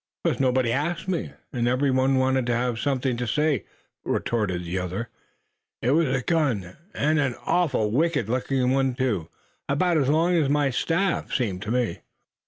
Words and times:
"'Cause 0.25 0.39
nobody 0.39 0.71
asked 0.71 1.07
me; 1.07 1.31
and 1.53 1.67
every 1.67 1.91
one 1.91 2.15
wanted 2.17 2.47
to 2.47 2.55
have 2.55 2.79
something 2.79 3.17
to 3.17 3.27
say," 3.27 3.65
retorted 4.03 4.63
the 4.65 4.79
other. 4.79 5.09
"It 5.83 5.91
was 5.91 6.07
a 6.07 6.23
gun, 6.23 6.75
and 6.95 7.19
an 7.19 7.35
awful 7.45 7.91
wicked 7.91 8.27
looking 8.27 8.71
one 8.71 8.95
too, 8.95 9.29
about 9.69 9.97
as 9.97 10.09
long 10.09 10.33
as 10.35 10.49
my 10.49 10.71
staff, 10.71 11.31
seemed 11.31 11.61
to 11.61 11.69
me." 11.71 11.99